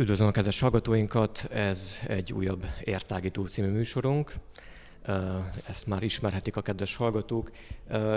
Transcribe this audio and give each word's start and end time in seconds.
Üdvözlöm 0.00 0.28
a 0.28 0.30
kedves 0.30 0.60
hallgatóinkat, 0.60 1.48
ez 1.50 2.00
egy 2.06 2.32
újabb 2.32 2.66
Értágító 2.84 3.46
című 3.46 3.68
műsorunk. 3.68 4.32
Ezt 5.68 5.86
már 5.86 6.02
ismerhetik 6.02 6.56
a 6.56 6.60
kedves 6.60 6.96
hallgatók. 6.96 7.50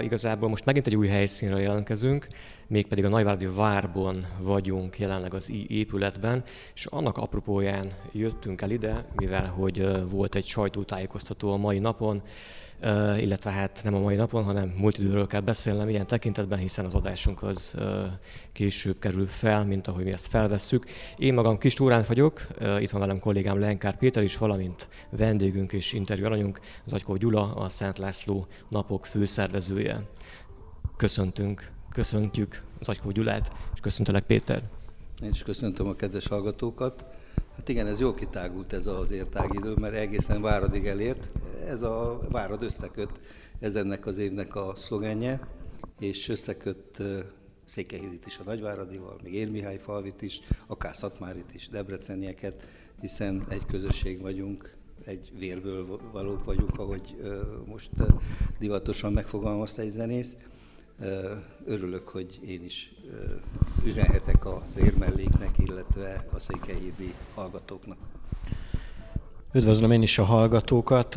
Igazából 0.02 0.50
most 0.50 0.66
megint 0.66 0.88
egy 0.88 0.96
új 0.96 1.08
helyszínre 1.08 1.60
jelentkezünk, 1.60 2.28
mégpedig 2.68 3.06
a 3.06 3.10
Nagyváradi 3.10 3.48
Várban 3.56 4.26
vagyunk 4.42 5.00
jelenleg 5.00 5.34
az 5.34 5.52
épületben, 5.68 6.44
és 6.76 6.86
annak 6.86 7.18
apropóján 7.18 7.92
jöttünk 8.12 8.62
el 8.62 8.72
ide, 8.72 9.06
mivel 9.16 9.46
hogy 9.46 10.10
volt 10.10 10.36
egy 10.36 10.46
sajtótájékoztató 10.46 11.52
a 11.52 11.58
mai 11.58 11.80
napon, 11.80 12.22
illetve 13.18 13.52
hát 13.52 13.80
nem 13.84 13.96
a 13.96 14.00
mai 14.00 14.16
napon, 14.16 14.44
hanem 14.44 14.74
múlt 14.78 14.98
időről 14.98 15.28
kell 15.28 15.42
beszélnem 15.42 15.90
ilyen 15.90 16.08
tekintetben, 16.08 16.60
hiszen 16.60 16.86
az 16.86 16.94
adásunk 16.94 17.44
az 17.44 17.76
később 18.52 19.00
kerül 19.00 19.28
fel, 19.28 19.66
mint 19.66 19.88
ahogy 19.88 20.04
mi 20.04 20.14
ezt 20.14 20.28
felvesszük. 20.28 20.86
Én 21.18 21.34
magam 21.34 21.58
Kis 21.58 21.74
Túrán 21.74 22.04
vagyok, 22.08 22.48
itt 22.80 22.90
van 22.90 23.02
velem 23.02 23.20
kollégám 23.20 23.60
Lenkár 23.60 23.98
Péter 23.98 24.24
is, 24.24 24.38
valamint 24.38 24.88
vendégünk 25.10 25.74
és 25.74 25.94
interjú 25.94 26.26
alanyunk, 26.26 26.60
az 26.86 26.94
Agykó 26.94 27.16
Gyula, 27.16 27.56
a 27.56 27.70
Szent 27.70 27.98
László 27.98 28.48
napok 28.70 29.06
főszervezője. 29.64 30.10
Köszöntünk, 30.98 31.72
köszöntjük 31.90 32.62
az 32.80 32.90
Agykó 32.90 33.12
Gyulát, 33.12 33.52
és 33.74 33.80
köszöntelek 33.80 34.26
Péter. 34.26 34.64
Én 35.24 35.30
is 35.30 35.44
köszöntöm 35.44 35.88
a 35.88 35.96
kedves 35.96 36.28
hallgatókat. 36.28 37.06
Hát 37.56 37.70
igen, 37.70 37.88
ez 37.88 38.00
jó 38.00 38.14
kitágult 38.14 38.74
ez 38.74 38.88
az 38.88 39.12
értágidő, 39.12 39.74
mert 39.76 39.94
egészen 39.94 40.42
Váradig 40.42 40.86
elért. 40.86 41.30
Ez 41.68 41.82
a 41.82 42.20
Várad 42.30 42.64
összeköt, 42.64 43.20
ez 43.60 43.76
ennek 43.76 44.06
az 44.06 44.18
évnek 44.18 44.56
a 44.56 44.76
szlogenje, 44.76 45.48
és 46.00 46.30
összeköt 46.30 47.02
Székelyhídit 47.66 48.26
is 48.26 48.38
a 48.38 48.44
Nagyváradival, 48.44 49.20
még 49.24 49.34
én 49.34 49.48
Mihály 49.48 49.78
Falvit 49.78 50.22
is, 50.22 50.40
akár 50.68 50.96
Szatmárit 50.96 51.54
is, 51.54 51.70
Debrecenieket, 51.70 52.68
hiszen 53.00 53.46
egy 53.50 53.66
közösség 53.66 54.22
vagyunk, 54.22 54.76
egy 55.06 55.32
vérből 55.38 56.00
valók 56.12 56.46
vagyunk, 56.46 56.80
ahogy 56.80 57.16
most 57.66 57.90
divatosan 58.60 59.14
megfogalmazta 59.14 59.82
egy 59.82 59.92
zenész. 59.92 60.38
Örülök, 61.66 62.08
hogy 62.08 62.40
én 62.46 62.64
is 62.64 62.94
üzenhetek 63.86 64.46
az 64.46 64.78
érmelléknek, 64.78 65.58
illetve 65.58 66.26
a 66.34 66.40
székelyhídi 66.40 67.14
hallgatóknak. 67.34 67.98
Üdvözlöm 69.54 69.92
én 69.92 70.02
is 70.02 70.18
a 70.18 70.24
hallgatókat. 70.24 71.14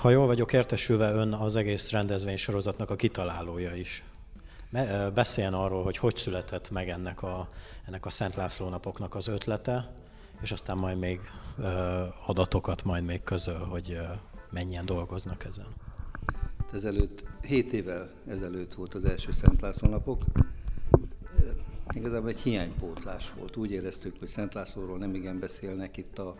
Ha 0.00 0.10
jól 0.10 0.26
vagyok 0.26 0.52
értesülve, 0.52 1.12
ön 1.12 1.32
az 1.32 1.56
egész 1.56 1.90
rendezvénysorozatnak 1.90 2.90
a 2.90 2.96
kitalálója 2.96 3.74
is. 3.74 4.04
Beszéljen 5.14 5.54
arról, 5.54 5.82
hogy 5.82 5.96
hogy 5.96 6.16
született 6.16 6.70
meg 6.70 6.88
ennek 6.88 7.22
a, 7.22 7.46
ennek 7.86 8.06
a 8.06 8.10
Szent 8.10 8.34
László 8.34 8.68
napoknak 8.68 9.14
az 9.14 9.28
ötlete, 9.28 9.92
és 10.42 10.52
aztán 10.52 10.76
majd 10.76 10.98
még 10.98 11.20
adatokat 12.26 12.84
majd 12.84 13.04
még 13.04 13.22
közöl, 13.22 13.58
hogy 13.58 14.00
mennyien 14.50 14.86
dolgoznak 14.86 15.44
ezen. 15.44 15.66
Ezelőtt, 16.72 17.24
7 17.42 17.72
évvel 17.72 18.10
ezelőtt 18.26 18.74
volt 18.74 18.94
az 18.94 19.04
első 19.04 19.32
Szent 19.32 19.60
László 19.60 19.88
napok. 19.88 20.22
Igazából 21.90 22.28
egy 22.28 22.40
hiánypótlás 22.40 23.32
volt. 23.32 23.56
Úgy 23.56 23.70
éreztük, 23.70 24.18
hogy 24.18 24.28
Szent 24.28 24.54
Lászlóról 24.54 24.98
nem 24.98 25.14
igen 25.14 25.38
beszélnek 25.38 25.96
itt 25.96 26.18
a 26.18 26.36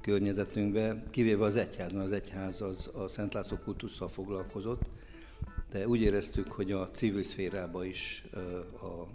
környezetünkben, 0.00 1.04
kivéve 1.10 1.44
az 1.44 1.56
egyház, 1.56 1.92
mert 1.92 2.04
az 2.04 2.12
egyház 2.12 2.62
az 2.62 2.90
a 2.94 3.08
Szent 3.08 3.34
László 3.34 3.56
kultusszal 3.56 4.08
foglalkozott, 4.08 4.90
de 5.70 5.88
úgy 5.88 6.00
éreztük, 6.00 6.52
hogy 6.52 6.72
a 6.72 6.90
civil 6.90 7.22
szférában 7.22 7.84
is 7.84 8.24
a 8.80 9.06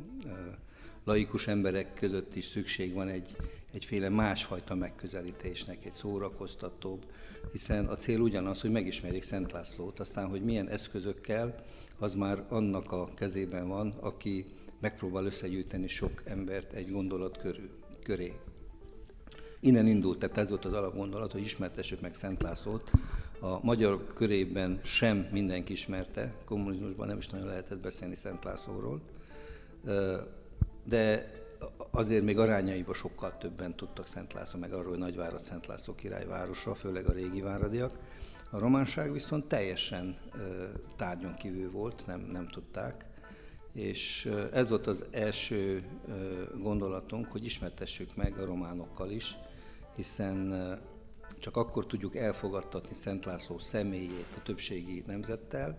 laikus 1.03 1.47
emberek 1.47 1.94
között 1.94 2.35
is 2.35 2.46
szükség 2.46 2.94
van 2.94 3.07
egy, 3.07 3.35
egyféle 3.75 4.09
másfajta 4.09 4.75
megközelítésnek, 4.75 5.86
egy 5.86 5.91
szórakoztatóbb, 5.91 7.06
hiszen 7.52 7.86
a 7.86 7.96
cél 7.96 8.19
ugyanaz, 8.19 8.62
hogy 8.62 8.72
megismerjék 8.72 9.24
Szent 9.24 9.52
Lászlót, 9.52 10.00
aztán, 10.00 10.28
hogy 10.28 10.44
milyen 10.44 10.68
eszközökkel, 10.68 11.63
az 12.00 12.14
már 12.14 12.46
annak 12.50 12.91
a 12.91 13.14
kezében 13.14 13.68
van, 13.68 13.94
aki 14.00 14.46
megpróbál 14.80 15.25
összegyűjteni 15.25 15.88
sok 15.88 16.22
embert 16.25 16.74
egy 16.74 16.91
gondolat 16.91 17.38
körül, 17.38 17.69
köré. 18.03 18.34
Innen 19.59 19.88
indult, 19.88 20.19
tehát 20.19 20.38
ez 20.38 20.50
volt 20.50 20.66
az 20.66 20.74
alapgondolat, 20.74 21.31
hogy 21.31 21.41
ismertessük 21.41 22.02
meg 22.02 22.14
Szent 22.14 22.41
Lászlót. 22.41 22.91
A 23.40 23.59
magyar 23.64 24.08
körében 24.14 24.80
sem 24.84 25.28
mindenki 25.31 25.74
ismerte, 25.74 26.35
kommunizmusban 26.46 27.08
nem 27.08 27.18
is 27.18 27.28
nagyon 27.28 27.47
lehetett 27.47 27.80
beszélni 27.80 28.16
Szent 28.16 28.44
Lászlóról, 28.44 29.02
de 30.84 31.31
azért 31.92 32.24
még 32.24 32.38
arányaiban 32.38 32.94
sokkal 32.94 33.38
többen 33.38 33.76
tudtak 33.76 34.08
Szent 34.08 34.34
László, 34.34 34.60
meg 34.60 34.74
arról, 34.74 34.90
hogy 34.90 34.98
Nagyvárad 34.98 35.40
Szent 35.40 35.68
László 35.68 35.96
királyvárosa, 35.96 36.76
főleg 36.76 37.06
a 37.06 37.12
régi 37.12 37.42
váradiak. 37.42 38.00
A 38.50 38.60
románság 38.60 39.12
viszont 39.12 39.46
teljesen 39.46 40.18
tárgyon 40.96 41.36
kívül 41.36 41.72
volt, 41.72 42.04
nem, 42.06 42.20
nem 42.20 42.48
tudták. 42.48 43.06
És 43.74 44.32
ez 44.52 44.70
volt 44.70 44.88
az 44.88 45.06
első 45.12 45.84
gondolatunk, 46.62 47.32
hogy 47.32 47.46
ismertessük 47.46 48.16
meg 48.16 48.38
a 48.38 48.46
románokkal 48.46 49.10
is, 49.10 49.38
hiszen 49.96 50.54
csak 51.40 51.58
akkor 51.58 51.86
tudjuk 51.86 52.16
elfogadtatni 52.16 52.94
Szent 52.94 53.26
László 53.26 53.58
személyét 53.58 54.34
a 54.38 54.42
többségi 54.44 55.04
nemzettel, 55.08 55.78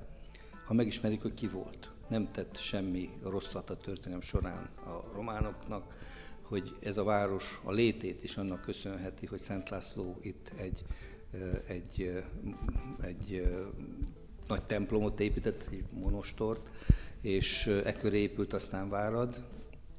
ha 0.67 0.75
megismerjük, 0.75 1.23
hogy 1.23 1.35
ki 1.35 1.49
volt 1.49 1.91
nem 2.09 2.29
tett 2.29 2.57
semmi 2.57 3.11
rosszat 3.23 3.71
a 3.71 3.77
történelem 3.77 4.21
során 4.21 4.69
a 4.87 5.13
románoknak, 5.15 5.97
hogy 6.43 6.77
ez 6.83 6.97
a 6.97 7.05
város 7.05 7.61
a 7.65 7.73
létét 7.73 8.25
is 8.25 8.37
annak 8.37 8.61
köszönheti, 8.61 9.27
hogy 9.27 9.41
Szent 9.41 9.69
László 9.69 10.19
itt 10.21 10.53
egy, 10.57 10.85
egy, 11.67 12.23
egy 13.01 13.49
nagy 14.47 14.63
templomot 14.63 15.21
épített, 15.21 15.69
egy 15.71 15.85
monostort, 15.91 16.71
és 17.21 17.67
e 17.67 17.93
köré 17.93 18.19
épült 18.19 18.53
aztán 18.53 18.89
Várad, 18.89 19.45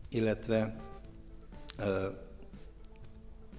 illetve 0.09 0.81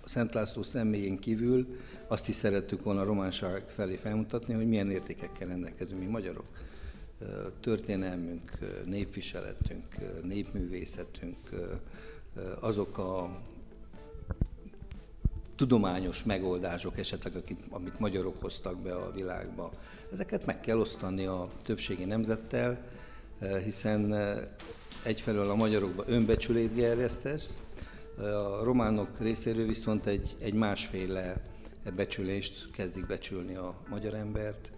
Szent 0.04 0.34
László 0.34 0.62
személyén 0.62 1.18
kívül 1.18 1.76
azt 2.06 2.28
is 2.28 2.34
szerettük 2.34 2.82
volna 2.82 3.00
a 3.00 3.04
románság 3.04 3.68
felé 3.68 3.96
felmutatni, 3.96 4.54
hogy 4.54 4.68
milyen 4.68 4.90
értékekkel 4.90 5.48
rendelkezünk 5.48 6.00
mi 6.00 6.06
magyarok 6.06 6.46
történelmünk, 7.60 8.58
népviseletünk, 8.84 9.96
népművészetünk, 10.22 11.36
azok 12.60 12.98
a 12.98 13.40
tudományos 15.56 16.24
megoldások 16.24 16.98
esetleg, 16.98 17.36
akit, 17.36 17.60
amit 17.70 17.98
magyarok 17.98 18.40
hoztak 18.40 18.76
be 18.76 18.94
a 18.94 19.12
világba, 19.12 19.70
ezeket 20.12 20.46
meg 20.46 20.60
kell 20.60 20.78
osztani 20.78 21.24
a 21.24 21.48
többségi 21.62 22.04
nemzettel, 22.04 22.86
hiszen 23.64 24.14
egyfelől 25.04 25.50
a 25.50 25.54
magyarokban 25.54 26.04
önbecsülét 26.08 26.74
gerjesztesz, 26.74 27.58
a 28.18 28.64
románok 28.64 29.18
részéről 29.18 29.66
viszont 29.66 30.06
egy, 30.06 30.36
egy 30.40 30.54
másféle 30.54 31.42
becsülést 31.96 32.70
kezdik 32.70 33.06
becsülni 33.06 33.54
a 33.54 33.74
magyar 33.88 34.14
embert, 34.14 34.72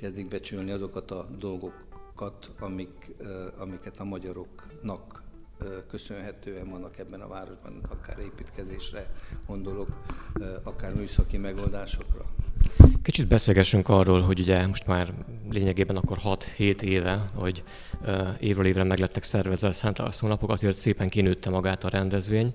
kezdik 0.00 0.28
becsülni 0.28 0.70
azokat 0.70 1.10
a 1.10 1.28
dolgokat, 2.20 2.50
amik, 2.58 3.10
amiket 3.58 4.00
a 4.00 4.04
magyaroknak 4.04 5.22
köszönhetően 5.88 6.70
vannak 6.70 6.98
ebben 6.98 7.20
a 7.20 7.28
városban, 7.28 7.80
akár 7.88 8.18
építkezésre 8.18 9.14
gondolok, 9.46 9.88
akár 10.62 10.94
műszaki 10.94 11.36
megoldásokra. 11.36 12.24
Kicsit 13.02 13.28
beszélgessünk 13.28 13.88
arról, 13.88 14.20
hogy 14.20 14.40
ugye 14.40 14.66
most 14.66 14.86
már 14.86 15.14
lényegében 15.50 15.96
akkor 15.96 16.18
6-7 16.24 16.80
éve, 16.82 17.30
hogy 17.34 17.64
évről 18.40 18.66
évre 18.66 18.84
meglettek 18.84 19.22
szervezve 19.22 19.68
a 19.68 19.72
Szent 19.72 19.98
László 19.98 20.28
napok, 20.28 20.50
azért 20.50 20.76
szépen 20.76 21.08
kinőtte 21.08 21.50
magát 21.50 21.84
a 21.84 21.88
rendezvény. 21.88 22.54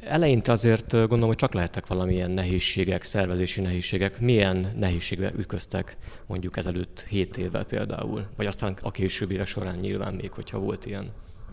Eleinte 0.00 0.52
azért 0.52 0.90
gondolom, 0.90 1.26
hogy 1.26 1.36
csak 1.36 1.52
lehettek 1.54 1.86
valamilyen 1.86 2.30
nehézségek, 2.30 3.02
szervezési 3.02 3.60
nehézségek. 3.60 4.20
Milyen 4.20 4.66
nehézségbe 4.76 5.32
ütköztek 5.36 5.96
mondjuk 6.26 6.56
ezelőtt 6.56 7.00
7 7.00 7.36
évvel 7.36 7.64
például, 7.64 8.26
vagy 8.36 8.46
aztán 8.46 8.76
a 8.82 8.90
későbbi 8.90 9.44
során 9.44 9.76
nyilván 9.76 10.14
még, 10.14 10.30
hogyha 10.30 10.58
volt 10.58 10.86
ilyen? 10.86 11.12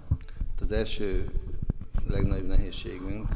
Hát 0.10 0.62
az 0.62 0.72
első 0.72 1.26
legnagyobb 2.08 2.48
nehézségünk 2.48 3.28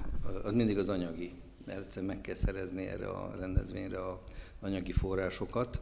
az 0.43 0.53
mindig 0.53 0.77
az 0.77 0.89
anyagi. 0.89 1.31
Először 1.67 2.03
meg 2.03 2.21
kell 2.21 2.35
szerezni 2.35 2.87
erre 2.87 3.07
a 3.07 3.35
rendezvényre 3.39 3.97
a 3.97 4.21
anyagi 4.61 4.91
forrásokat. 4.91 5.81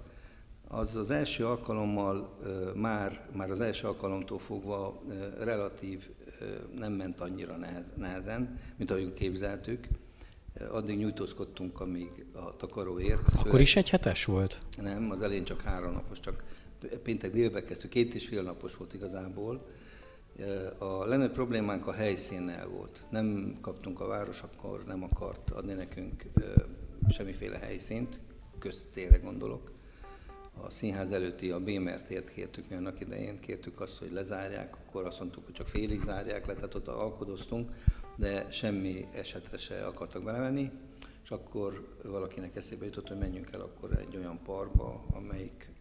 Az 0.76 0.96
az 0.96 1.12
első 1.12 1.46
alkalommal 1.46 2.38
már, 2.76 3.28
már 3.32 3.52
az 3.52 3.62
első 3.62 3.88
alkalomtól 3.88 4.40
fogva 4.40 5.02
relatív 5.40 6.10
nem 6.76 6.94
ment 6.94 7.20
annyira 7.20 7.58
nehezen, 7.96 8.60
mint 8.78 8.92
ahogy 8.92 9.14
képzeltük. 9.14 9.88
Addig 10.72 10.98
nyújtózkodtunk, 10.98 11.80
amíg 11.80 12.26
a 12.34 12.56
takaró 12.56 13.00
ért. 13.00 13.30
Akkor 13.36 13.62
is 13.62 13.76
egy 13.76 13.90
hetes 13.90 14.26
volt? 14.26 14.58
Nem, 14.82 15.12
az 15.12 15.22
elején 15.22 15.44
csak 15.44 15.62
három 15.62 15.94
napos, 15.94 16.20
csak 16.20 16.44
péntek 17.04 17.32
délbe 17.32 17.64
kezdtük, 17.64 17.90
két 17.90 18.14
és 18.14 18.28
fél 18.28 18.42
napos 18.42 18.76
volt 18.76 18.94
igazából. 18.94 19.66
A 20.78 21.06
legnagyobb 21.06 21.34
problémánk 21.34 21.88
a 21.88 21.92
helyszínnel 21.92 22.68
volt. 22.68 23.08
Nem 23.10 23.58
kaptunk 23.62 24.00
a 24.00 24.08
város, 24.08 24.42
akkor 24.42 24.84
nem 24.86 25.04
akart 25.04 25.52
adni 25.52 25.74
nekünk 25.74 26.26
semmiféle 27.10 27.58
helyszínt, 27.58 28.20
köztére 28.60 29.18
gondolok. 29.18 29.72
A 30.62 30.72
színház 30.72 31.12
előtti 31.12 31.52
a 31.52 31.60
Bémer 31.60 32.04
tért 32.04 32.34
kértük 32.34 32.70
mi 32.70 32.76
annak 32.76 33.00
idején, 33.00 33.40
kértük 33.40 33.82
azt, 33.82 33.98
hogy 33.98 34.12
lezárják, 34.12 34.76
akkor 34.76 35.06
azt 35.06 35.20
mondtuk, 35.20 35.46
hogy 35.46 35.54
csak 35.54 35.68
félig 35.68 36.02
zárják 36.02 36.46
le, 36.46 36.54
tehát 36.54 36.74
ott 36.76 36.88
alkodoztunk, 36.88 37.72
de 38.16 38.52
semmi 38.52 39.08
esetre 39.12 39.58
se 39.58 39.86
akartak 39.86 40.24
belemenni, 40.24 40.72
és 41.24 41.32
akkor 41.32 41.98
valakinek 42.04 42.56
eszébe 42.56 42.86
jutott, 42.86 43.08
hogy 43.08 43.18
menjünk 43.18 43.50
el 43.52 43.62
akkor 43.62 43.98
egy 43.98 44.18
olyan 44.18 44.40
parkba, 44.44 45.06
amelyik, 45.14 45.72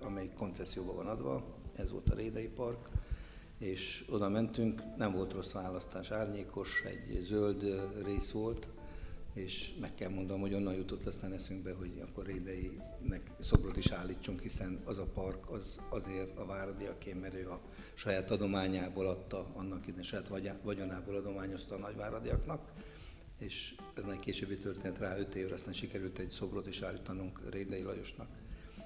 amelyik 0.00 0.32
koncesszióba 0.34 0.94
van 0.94 1.06
adva, 1.06 1.44
ez 1.76 1.90
volt 1.90 2.08
a 2.10 2.14
Rédei 2.14 2.48
Park, 2.48 2.88
és 3.58 4.04
oda 4.10 4.28
mentünk, 4.28 4.82
nem 4.96 5.12
volt 5.12 5.32
rossz 5.32 5.52
választás, 5.52 6.10
árnyékos, 6.10 6.82
egy 6.84 7.18
zöld 7.22 7.64
rész 8.04 8.30
volt, 8.30 8.68
és 9.38 9.72
meg 9.80 9.94
kell 9.94 10.08
mondanom, 10.08 10.40
hogy 10.40 10.54
onnan 10.54 10.74
jutott 10.74 11.04
aztán 11.04 11.32
eszünkbe, 11.32 11.72
hogy 11.72 12.02
akkor 12.08 12.26
Rédeinek 12.26 13.30
szobrot 13.40 13.76
is 13.76 13.90
állítsunk, 13.90 14.40
hiszen 14.40 14.80
az 14.84 14.98
a 14.98 15.06
park 15.06 15.50
az 15.50 15.80
azért 15.88 16.38
a 16.38 16.46
váradiaké, 16.46 17.12
mert 17.12 17.34
ő 17.34 17.50
a 17.50 17.60
saját 17.94 18.30
adományából 18.30 19.06
adta, 19.06 19.46
annak 19.54 19.86
idején 19.86 20.02
saját 20.02 20.30
vagyonából 20.62 21.14
adományozta 21.14 21.74
a 21.74 21.78
nagyváradiaknak, 21.78 22.72
és 23.38 23.74
ez 23.94 24.04
már 24.04 24.18
későbbi 24.18 24.56
történet 24.56 24.98
rá 24.98 25.18
5 25.18 25.34
évre, 25.34 25.54
aztán 25.54 25.72
sikerült 25.72 26.18
egy 26.18 26.30
szobrot 26.30 26.66
is 26.66 26.82
állítanunk 26.82 27.40
Rédei 27.50 27.82
Lajosnak. 27.82 28.28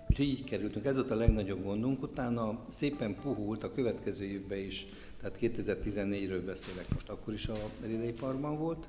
Úgyhogy 0.08 0.26
így 0.26 0.44
kerültünk. 0.44 0.84
Ez 0.84 0.94
volt 0.94 1.10
a 1.10 1.14
legnagyobb 1.14 1.62
gondunk. 1.62 2.02
Utána 2.02 2.64
szépen 2.68 3.14
puhult 3.14 3.64
a 3.64 3.72
következő 3.72 4.24
évben 4.24 4.58
is, 4.58 4.86
tehát 5.20 5.38
2014-ről 5.40 6.42
beszélek 6.44 6.94
most, 6.94 7.08
akkor 7.08 7.34
is 7.34 7.48
a 7.48 7.70
Rédei 7.82 8.12
Parkban 8.12 8.58
volt. 8.58 8.88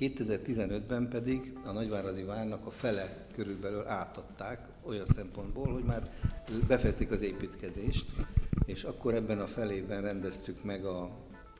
2015-ben 0.00 1.08
pedig 1.08 1.52
a 1.64 1.70
Nagyváradi 1.70 2.22
Várnak 2.22 2.66
a 2.66 2.70
fele 2.70 3.26
körülbelül 3.34 3.86
átadták 3.86 4.68
olyan 4.82 5.06
szempontból, 5.06 5.72
hogy 5.72 5.82
már 5.82 6.10
befejezték 6.68 7.10
az 7.10 7.20
építkezést, 7.20 8.04
és 8.64 8.84
akkor 8.84 9.14
ebben 9.14 9.40
a 9.40 9.46
felében 9.46 10.02
rendeztük 10.02 10.64
meg 10.64 10.84
a 10.84 11.10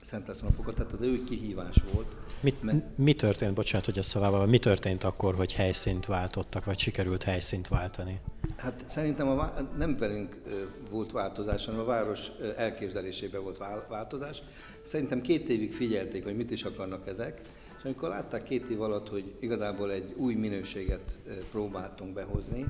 Szent 0.05 0.43
napokat, 0.43 0.75
tehát 0.75 0.93
az 0.93 1.01
ő 1.01 1.25
kihívás 1.25 1.77
volt. 1.93 2.17
Mit, 2.41 2.63
mert... 2.63 2.99
Mi 2.99 3.15
történt, 3.15 3.55
bocsánat, 3.55 3.87
hogy 3.87 3.99
a 3.99 4.03
szavával, 4.03 4.47
mi 4.47 4.59
történt 4.59 5.05
akkor, 5.05 5.35
hogy 5.35 5.53
helyszínt 5.53 6.07
váltottak, 6.07 6.65
vagy 6.65 6.79
sikerült 6.79 7.23
helyszínt 7.23 7.69
váltani? 7.69 8.21
Hát 8.57 8.83
szerintem 8.87 9.29
a, 9.29 9.53
nem 9.77 9.97
velünk 9.97 10.43
volt 10.91 11.13
változás, 11.13 11.65
hanem 11.65 11.81
a 11.81 11.85
város 11.85 12.31
elképzelésében 12.57 13.43
volt 13.43 13.59
változás. 13.89 14.43
Szerintem 14.83 15.21
két 15.21 15.49
évig 15.49 15.73
figyelték, 15.73 16.25
hogy 16.25 16.37
mit 16.37 16.51
is 16.51 16.65
akarnak 16.65 17.07
ezek, 17.07 17.41
és 17.81 17.87
amikor 17.87 18.09
látták 18.09 18.43
két 18.43 18.71
év 18.71 18.81
alatt, 18.81 19.09
hogy 19.09 19.35
igazából 19.38 19.93
egy 19.93 20.15
új 20.17 20.35
minőséget 20.35 21.19
próbáltunk 21.50 22.15
behozni, 22.15 22.69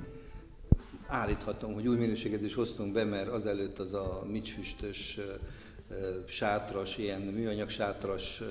állíthatom, 1.06 1.74
hogy 1.74 1.86
új 1.86 1.96
minőséget 1.96 2.42
is 2.42 2.54
hoztunk 2.54 2.92
be, 2.92 3.04
mert 3.04 3.28
azelőtt 3.28 3.78
az 3.78 3.92
a 3.92 4.24
micsfüstös, 4.30 5.18
sátras, 6.26 6.98
ilyen 6.98 7.20
műanyag 7.20 7.68
sátras 7.68 8.42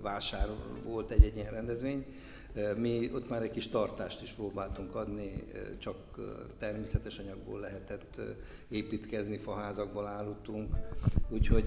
vásár 0.00 0.48
volt 0.84 1.10
egy-egy 1.10 1.36
ilyen 1.36 1.52
rendezvény, 1.52 2.04
mi 2.76 3.10
ott 3.14 3.28
már 3.28 3.42
egy 3.42 3.50
kis 3.50 3.68
tartást 3.68 4.22
is 4.22 4.32
próbáltunk 4.32 4.94
adni, 4.94 5.44
csak 5.78 5.96
természetes 6.58 7.18
anyagból 7.18 7.60
lehetett 7.60 8.20
építkezni, 8.68 9.38
faházakból 9.38 10.06
állottunk. 10.06 10.74
Úgyhogy 11.28 11.64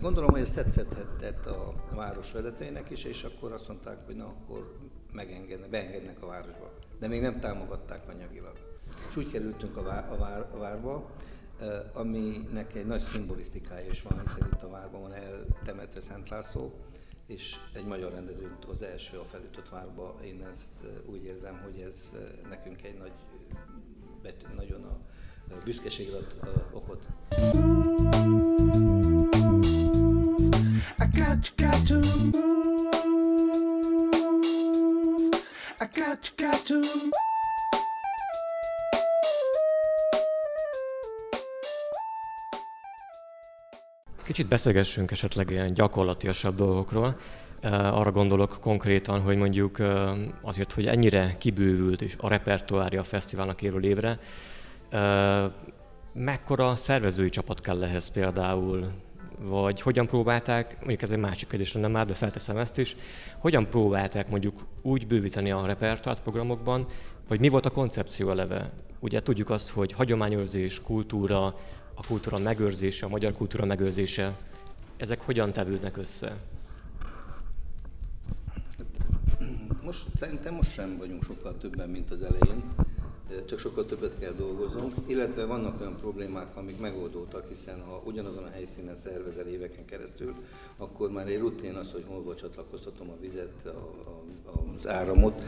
gondolom, 0.00 0.30
hogy 0.30 0.40
ez 0.40 0.52
tetszett 0.52 1.46
a 1.46 1.72
város 1.94 2.32
vezetőinek 2.32 2.90
is, 2.90 3.04
és 3.04 3.24
akkor 3.24 3.52
azt 3.52 3.68
mondták, 3.68 4.06
hogy 4.06 4.16
na 4.16 4.24
akkor 4.24 4.76
megengedne, 5.12 5.66
beengednek 5.66 6.22
a 6.22 6.26
városba. 6.26 6.72
De 6.98 7.08
még 7.08 7.20
nem 7.20 7.40
támogatták 7.40 8.08
anyagilag. 8.08 8.52
És 9.08 9.16
úgy 9.16 9.30
kerültünk 9.30 9.76
a, 9.76 9.82
vár, 9.82 10.12
a, 10.12 10.16
vár, 10.16 10.46
a 10.54 10.58
várba, 10.58 11.10
aminek 11.92 12.74
egy 12.74 12.86
nagy 12.86 13.00
szimbolisztikája 13.00 13.90
is 13.90 14.02
van, 14.02 14.20
hiszen 14.20 14.48
itt 14.52 14.62
a 14.62 14.70
várban 14.70 15.00
van 15.00 15.12
eltemetve 15.12 16.00
Szent 16.00 16.28
László, 16.28 16.74
és 17.26 17.56
egy 17.72 17.84
magyar 17.84 18.12
rendező 18.12 18.56
az 18.68 18.82
első 18.82 19.18
a 19.18 19.24
felütött 19.24 19.68
várba. 19.68 20.18
Én 20.24 20.44
ezt 20.52 20.86
úgy 21.06 21.24
érzem, 21.24 21.60
hogy 21.62 21.80
ez 21.80 22.14
nekünk 22.48 22.82
egy 22.82 22.98
nagy, 22.98 23.12
nagyon 24.56 24.84
a 24.84 24.98
büszkeségre 25.64 26.16
ad 26.16 26.66
okot. 26.72 27.06
I 30.98 31.06
got, 31.06 31.56
got 31.56 31.86
to 31.86 31.94
move. 31.94 32.52
I 35.80 35.86
got, 35.86 36.32
got 36.36 36.66
to 36.66 36.74
move. 36.74 37.31
Kicsit 44.32 44.48
beszélgessünk 44.48 45.10
esetleg 45.10 45.50
ilyen 45.50 45.74
gyakorlatiasabb 45.74 46.56
dolgokról. 46.56 47.16
Arra 47.70 48.10
gondolok 48.10 48.56
konkrétan, 48.60 49.20
hogy 49.20 49.36
mondjuk 49.36 49.78
azért, 50.42 50.72
hogy 50.72 50.86
ennyire 50.86 51.36
kibővült 51.38 52.02
és 52.02 52.14
a 52.16 52.28
repertoárja 52.28 53.00
a 53.00 53.04
fesztiválnak 53.04 53.62
évről 53.62 53.84
évre, 53.84 54.18
mekkora 56.12 56.76
szervezői 56.76 57.28
csapat 57.28 57.60
kell 57.60 57.82
ehhez 57.82 58.08
például, 58.08 58.86
vagy 59.38 59.80
hogyan 59.80 60.06
próbálták, 60.06 60.76
mondjuk 60.78 61.02
ez 61.02 61.10
egy 61.10 61.18
másik 61.18 61.48
kérdés 61.48 61.72
lenne 61.72 61.88
már, 61.88 62.06
de 62.06 62.14
felteszem 62.14 62.56
ezt 62.56 62.78
is, 62.78 62.96
hogyan 63.38 63.68
próbálták 63.68 64.28
mondjuk 64.28 64.66
úgy 64.82 65.06
bővíteni 65.06 65.50
a 65.50 65.66
repertoárt 65.66 66.22
programokban, 66.22 66.86
vagy 67.28 67.40
mi 67.40 67.48
volt 67.48 67.66
a 67.66 67.70
koncepció 67.70 68.30
eleve? 68.30 68.70
Ugye 69.00 69.20
tudjuk 69.20 69.50
azt, 69.50 69.70
hogy 69.70 69.92
hagyományőrzés, 69.92 70.80
kultúra, 70.80 71.54
a 71.94 72.06
kultúra 72.06 72.38
megőrzése, 72.38 73.06
a 73.06 73.08
magyar 73.08 73.32
kultúra 73.32 73.64
megőrzése, 73.64 74.36
ezek 74.96 75.20
hogyan 75.20 75.52
tevődnek 75.52 75.96
össze? 75.96 76.36
Most 79.82 80.06
szerintem 80.16 80.54
most 80.54 80.72
sem 80.72 80.96
vagyunk 80.96 81.24
sokkal 81.24 81.58
többen, 81.58 81.88
mint 81.88 82.10
az 82.10 82.22
elején 82.22 82.62
csak 83.46 83.58
sokkal 83.58 83.86
többet 83.86 84.18
kell 84.18 84.32
dolgoznunk, 84.32 84.94
illetve 85.06 85.44
vannak 85.44 85.80
olyan 85.80 85.96
problémák, 85.96 86.56
amik 86.56 86.78
megoldódtak, 86.78 87.48
hiszen 87.48 87.82
ha 87.82 88.02
ugyanazon 88.04 88.44
a 88.44 88.50
helyszínen 88.50 88.94
szervezel 88.94 89.46
éveken 89.46 89.84
keresztül, 89.84 90.34
akkor 90.76 91.10
már 91.10 91.28
egy 91.28 91.38
rutin 91.38 91.74
az, 91.74 91.92
hogy 91.92 92.04
hol 92.08 92.34
csatlakoztatom 92.34 93.10
a 93.10 93.20
vizet, 93.20 93.64
a, 93.64 94.10
a, 94.10 94.22
az 94.74 94.88
áramot. 94.88 95.42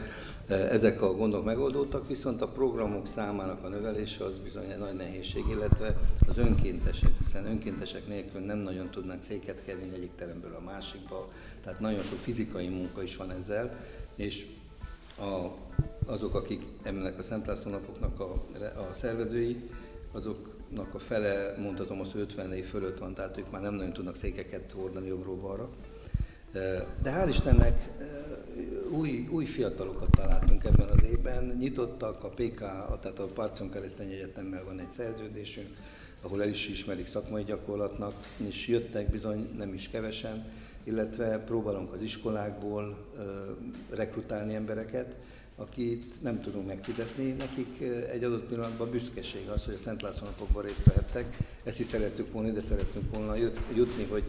Ezek 0.47 1.01
a 1.01 1.15
gondok 1.15 1.45
megoldódtak, 1.45 2.07
viszont 2.07 2.41
a 2.41 2.47
programok 2.47 3.07
számának 3.07 3.63
a 3.63 3.67
növelése 3.67 4.23
az 4.23 4.37
bizony 4.37 4.69
egy 4.69 4.77
nagy 4.77 4.95
nehézség, 4.95 5.43
illetve 5.49 5.95
az 6.27 6.37
önkéntesek, 6.37 7.11
hiszen 7.19 7.45
önkéntesek 7.45 8.07
nélkül 8.07 8.41
nem 8.41 8.57
nagyon 8.57 8.89
tudnak 8.89 9.21
széket 9.21 9.63
kerülni 9.63 9.95
egyik 9.95 10.15
teremből 10.15 10.55
a 10.55 10.63
másikba, 10.63 11.29
tehát 11.63 11.79
nagyon 11.79 11.99
sok 11.99 12.19
fizikai 12.19 12.67
munka 12.67 13.03
is 13.03 13.15
van 13.15 13.31
ezzel, 13.31 13.77
és 14.15 14.45
a 15.17 15.47
azok, 16.05 16.35
akik 16.35 16.63
ennek 16.83 17.19
a 17.19 17.23
Szent 17.23 17.47
László 17.47 17.71
napoknak 17.71 18.19
a, 18.19 18.31
a 18.89 18.93
szervezői, 18.93 19.69
azoknak 20.11 20.93
a 20.93 20.99
fele, 20.99 21.55
mondhatom 21.57 21.99
azt, 21.99 22.15
50 22.15 22.53
év 22.53 22.65
fölött 22.65 22.99
van, 22.99 23.13
tehát 23.13 23.37
ők 23.37 23.51
már 23.51 23.61
nem 23.61 23.73
nagyon 23.73 23.93
tudnak 23.93 24.15
székeket 24.15 24.71
hordani 24.71 25.07
jobbról 25.07 25.35
balra. 25.35 25.69
De 27.01 27.11
hál' 27.11 27.29
Istennek 27.29 27.89
új, 28.89 29.27
új 29.31 29.45
fiatalokat 29.45 30.09
találtunk 30.09 30.63
ebben 30.63 30.89
az 30.89 31.03
évben. 31.03 31.55
Nyitottak 31.59 32.23
a 32.23 32.29
PK, 32.29 32.59
tehát 33.01 33.19
a 33.19 33.25
Parcon 33.25 33.69
Keresztény 33.69 34.11
Egyetemmel 34.11 34.63
van 34.63 34.79
egy 34.79 34.89
szerződésünk, 34.89 35.67
ahol 36.21 36.41
el 36.41 36.49
is 36.49 36.67
ismerik 36.67 37.07
szakmai 37.07 37.43
gyakorlatnak, 37.43 38.13
és 38.37 38.67
jöttek 38.67 39.09
bizony 39.09 39.49
nem 39.57 39.73
is 39.73 39.89
kevesen, 39.89 40.45
illetve 40.83 41.39
próbálunk 41.39 41.93
az 41.93 42.01
iskolákból 42.01 42.97
rekrutálni 43.89 44.53
embereket, 44.53 45.17
akit 45.57 46.21
nem 46.21 46.41
tudunk 46.41 46.67
megfizetni, 46.67 47.31
nekik 47.31 47.81
egy 48.11 48.23
adott 48.23 48.43
pillanatban 48.43 48.89
büszkeség 48.89 49.47
az, 49.47 49.65
hogy 49.65 49.73
a 49.73 49.77
Szent 49.77 50.01
László 50.01 50.25
napokban 50.25 50.63
részt 50.63 50.83
vehettek. 50.83 51.37
Ezt 51.63 51.79
is 51.79 51.85
szerettük 51.85 52.31
volna, 52.31 52.49
de 52.49 52.61
szerettünk 52.61 53.15
volna 53.15 53.35
jutni, 53.75 54.03
hogy 54.03 54.23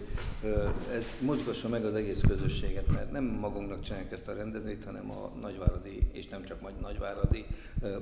ez 0.92 1.04
mozgassa 1.20 1.68
meg 1.68 1.84
az 1.84 1.94
egész 1.94 2.20
közösséget, 2.28 2.88
mert 2.92 3.12
nem 3.12 3.24
magunknak 3.24 3.82
csináljuk 3.82 4.12
ezt 4.12 4.28
a 4.28 4.34
rendezvényt, 4.34 4.84
hanem 4.84 5.10
a 5.10 5.32
nagyváradi, 5.40 6.06
és 6.12 6.26
nem 6.26 6.44
csak 6.44 6.80
nagyváradi 6.80 7.44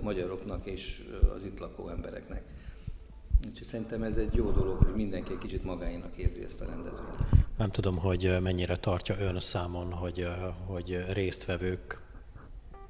magyaroknak 0.03 0.67
és 0.67 1.03
az 1.37 1.45
itt 1.45 1.59
lakó 1.59 1.89
embereknek. 1.89 2.43
Úgyhogy 3.49 3.67
szerintem 3.67 4.03
ez 4.03 4.17
egy 4.17 4.35
jó 4.35 4.51
dolog, 4.51 4.77
hogy 4.77 4.95
mindenki 4.95 5.33
egy 5.33 5.39
kicsit 5.39 5.65
magáinak 5.65 6.17
érzi 6.17 6.43
ezt 6.43 6.61
a 6.61 6.65
rendezvényt. 6.65 7.17
Nem 7.59 7.71
tudom, 7.71 7.99
hogy 7.99 8.37
mennyire 8.41 8.77
tartja 8.77 9.19
ön 9.19 9.41
számon, 9.41 9.93
hogy, 9.93 10.29
hogy 10.67 11.05
résztvevők 11.13 12.04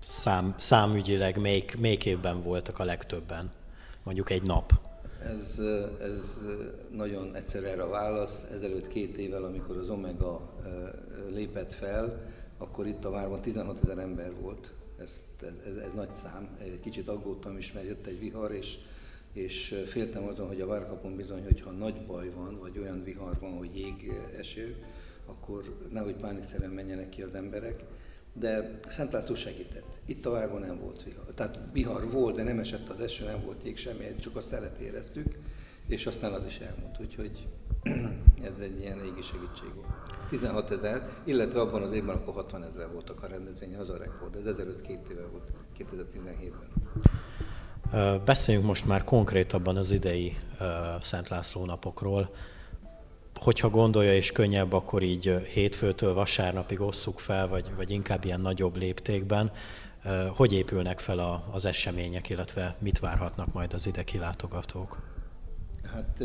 szám, 0.05 0.55
számügyileg 0.59 1.41
melyik, 1.41 1.77
melyik 1.81 2.07
évben 2.07 2.43
voltak 2.43 2.79
a 2.79 2.85
legtöbben, 2.85 3.51
mondjuk 4.03 4.31
egy 4.31 4.43
nap? 4.43 4.73
Ez, 5.23 5.59
ez 6.01 6.39
nagyon 6.91 7.35
egyszerű 7.35 7.65
erre 7.65 7.83
a 7.83 7.89
válasz. 7.89 8.45
Ezelőtt 8.53 8.89
két 8.89 9.17
évvel, 9.17 9.45
amikor 9.45 9.77
az 9.77 9.89
Omega 9.89 10.55
lépett 11.31 11.73
fel, 11.73 12.21
akkor 12.59 12.87
itt 12.87 13.05
a 13.05 13.11
várban 13.11 13.41
16 13.41 13.81
ezer 13.83 13.99
ember 13.99 14.33
volt. 14.41 14.73
Ez, 14.99 15.27
ez, 15.41 15.53
ez, 15.67 15.77
ez 15.77 15.93
nagy 15.95 16.15
szám. 16.15 16.49
Egy 16.59 16.81
kicsit 16.81 17.09
aggódtam 17.09 17.57
is, 17.57 17.73
mert 17.73 17.87
jött 17.87 18.07
egy 18.07 18.19
vihar, 18.19 18.53
és, 18.53 18.77
és 19.33 19.83
féltem 19.87 20.25
azon, 20.25 20.47
hogy 20.47 20.61
a 20.61 20.67
várkapon 20.67 21.17
bizony, 21.17 21.45
hogyha 21.45 21.71
nagy 21.71 22.07
baj 22.07 22.31
van, 22.31 22.59
vagy 22.59 22.79
olyan 22.79 23.05
vihar 23.05 23.39
van, 23.41 23.57
hogy 23.57 23.77
jég 23.77 24.13
eső, 24.39 24.77
akkor 25.27 25.89
nehogy 25.91 26.17
pánikszerűen 26.17 26.71
menjenek 26.71 27.09
ki 27.09 27.23
az 27.23 27.35
emberek 27.35 27.85
de 28.35 28.81
Szent 28.87 29.13
László 29.13 29.35
segített. 29.35 29.99
Itt 30.07 30.27
a 30.27 30.31
várban 30.31 30.61
nem 30.61 30.81
volt 30.81 31.03
vihar. 31.03 31.25
Tehát 31.35 31.61
vihar 31.73 32.11
volt, 32.11 32.37
de 32.37 32.43
nem 32.43 32.59
esett 32.59 32.89
az 32.89 33.01
eső, 33.01 33.25
nem 33.25 33.43
volt 33.45 33.63
jég 33.65 33.77
semmi, 33.77 34.05
csak 34.21 34.37
a 34.37 34.41
szelet 34.41 34.81
éreztük, 34.81 35.27
és 35.87 36.07
aztán 36.07 36.33
az 36.33 36.45
is 36.45 36.59
elmúlt. 36.59 37.01
Úgyhogy 37.01 37.47
ez 38.51 38.59
egy 38.61 38.81
ilyen 38.81 38.99
égi 38.99 39.23
segítség 39.23 39.75
volt. 39.75 39.89
16 40.29 40.71
ezer, 40.71 41.09
illetve 41.25 41.61
abban 41.61 41.83
az 41.83 41.93
évben 41.93 42.17
akkor 42.17 42.35
60 42.35 42.65
ezer 42.65 42.93
voltak 42.93 43.23
a 43.23 43.27
rendezvényen, 43.27 43.81
az 43.81 43.91
a 43.91 43.97
rekord. 43.97 44.37
Ez 44.37 44.47
ezelőtt 44.47 44.83
két 44.83 45.11
éve 45.11 45.27
volt, 45.27 45.51
2017-ben. 45.79 46.73
Beszéljünk 48.25 48.67
most 48.67 48.87
már 48.87 49.05
konkrétabban 49.05 49.77
az 49.77 49.91
idei 49.91 50.37
Szent 51.01 51.29
László 51.29 51.65
napokról 51.65 52.31
hogyha 53.45 53.69
gondolja 53.69 54.15
és 54.15 54.33
könnyebb, 54.33 54.73
akkor 54.73 55.03
így 55.03 55.39
hétfőtől 55.53 56.15
vasárnapig 56.15 56.81
osszuk 56.81 57.19
fel, 57.19 57.49
vagy, 57.49 57.71
vagy 57.77 57.91
inkább 57.91 58.25
ilyen 58.25 58.41
nagyobb 58.41 58.77
léptékben. 58.77 59.53
Hogy 60.29 60.53
épülnek 60.53 60.99
fel 60.99 61.19
a, 61.19 61.45
az 61.53 61.67
események, 61.67 62.29
illetve 62.29 62.77
mit 62.79 62.99
várhatnak 62.99 63.53
majd 63.53 63.73
az 63.73 63.87
ide 63.87 64.03
kilátogatók? 64.03 64.99
Hát 65.93 66.23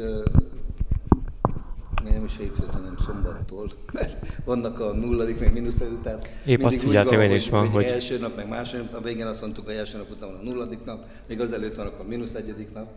nem 2.03 2.23
is 2.23 2.37
hétfőt, 2.37 2.71
hanem 2.71 2.97
szombattól, 3.05 3.71
mert 3.93 4.25
vannak 4.45 4.79
a 4.79 4.93
nulladik, 4.93 5.39
meg 5.39 5.53
mínusz 5.53 5.77
tehát 6.03 6.29
Épp 6.45 6.63
azt 6.63 6.81
figyeltem 6.81 7.21
én 7.21 7.31
is 7.31 7.49
van, 7.49 7.69
hogy... 7.69 7.83
Első 7.83 8.19
nap, 8.19 8.35
meg 8.35 8.47
második 8.47 8.91
nap, 8.91 9.01
a 9.01 9.03
végén 9.03 9.25
azt 9.25 9.41
mondtuk, 9.41 9.65
hogy 9.65 9.75
első 9.75 9.97
nap 9.97 10.11
után 10.11 10.29
van 10.31 10.39
a 10.39 10.43
nulladik 10.43 10.85
nap, 10.85 11.05
még 11.27 11.39
az 11.39 11.51
előtt 11.51 11.75
van 11.75 11.87
a 11.87 12.03
mínusz 12.03 12.33
egyedik 12.33 12.73
nap, 12.73 12.87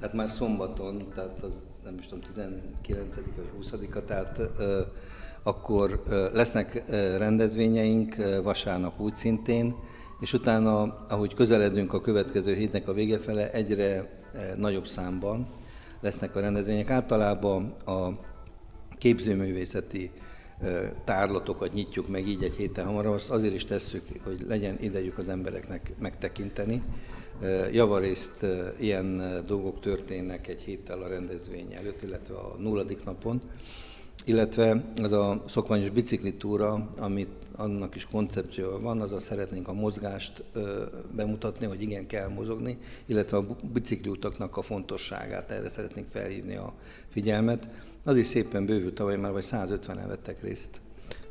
tehát 0.00 0.14
már 0.14 0.30
szombaton, 0.30 1.08
tehát 1.14 1.40
az 1.42 1.52
nem 1.84 1.96
is 1.98 2.06
tudom, 2.06 2.20
19 2.20 3.16
vagy 3.16 3.50
20-a, 3.60 4.04
tehát 4.04 4.38
ö, 4.58 4.80
akkor 5.42 6.02
ö, 6.06 6.28
lesznek 6.32 6.82
ö, 6.88 7.16
rendezvényeink 7.16 8.16
ö, 8.18 8.42
vasárnap 8.42 9.00
úgy 9.00 9.14
szintén, 9.14 9.74
és 10.20 10.32
utána, 10.32 11.06
ahogy 11.08 11.34
közeledünk 11.34 11.92
a 11.92 12.00
következő 12.00 12.54
hétnek 12.54 12.88
a 12.88 12.92
vége 12.92 13.18
fele, 13.18 13.50
egyre 13.50 14.18
nagyobb 14.56 14.86
számban 14.86 15.48
lesznek 16.00 16.36
a 16.36 16.40
rendezvények. 16.40 16.90
Általában 16.90 17.74
a 17.84 18.08
képzőművészeti 18.98 20.10
tárlatokat 21.04 21.72
nyitjuk 21.72 22.08
meg 22.08 22.28
így 22.28 22.42
egy 22.42 22.54
héten 22.54 22.84
hamarabb, 22.84 23.12
azt 23.12 23.30
azért 23.30 23.54
is 23.54 23.64
tesszük, 23.64 24.02
hogy 24.24 24.44
legyen 24.48 24.76
idejük 24.80 25.18
az 25.18 25.28
embereknek 25.28 25.92
megtekinteni. 25.98 26.82
Javarészt 27.72 28.46
ilyen 28.78 29.22
dolgok 29.46 29.80
történnek 29.80 30.48
egy 30.48 30.62
héttel 30.62 31.02
a 31.02 31.08
rendezvény 31.08 31.74
előtt, 31.74 32.02
illetve 32.02 32.34
a 32.34 32.56
nulladik 32.58 33.04
napon, 33.04 33.40
illetve 34.24 34.84
az 35.02 35.12
a 35.12 35.42
szokványos 35.48 35.90
biciklitúra, 35.90 36.90
amit 36.98 37.28
annak 37.56 37.94
is 37.94 38.06
koncepciója 38.06 38.80
van, 38.80 39.00
azaz 39.00 39.22
szeretnénk 39.22 39.68
a 39.68 39.72
mozgást 39.72 40.44
bemutatni, 41.14 41.66
hogy 41.66 41.82
igen, 41.82 42.06
kell 42.06 42.28
mozogni, 42.28 42.78
illetve 43.06 43.36
a 43.36 43.46
bicikliutaknak 43.72 44.56
a 44.56 44.62
fontosságát, 44.62 45.50
erre 45.50 45.68
szeretnénk 45.68 46.06
felhívni 46.10 46.56
a 46.56 46.74
figyelmet. 47.08 47.68
Az 48.04 48.16
is 48.16 48.26
szépen 48.26 48.66
bővült, 48.66 48.94
tavaly 48.94 49.16
már 49.16 49.32
vagy 49.32 49.46
150-en 49.46 50.04
vettek 50.06 50.42
részt. 50.42 50.80